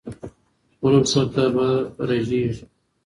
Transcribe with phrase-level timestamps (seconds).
[0.73, 1.67] خپلو پښو ته به
[2.09, 2.63] رژېږې